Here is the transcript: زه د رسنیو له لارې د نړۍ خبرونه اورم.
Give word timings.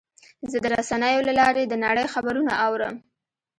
زه 0.51 0.57
د 0.63 0.65
رسنیو 0.75 1.25
له 1.27 1.33
لارې 1.39 1.63
د 1.67 1.73
نړۍ 1.85 2.05
خبرونه 2.13 2.51
اورم. 2.65 2.95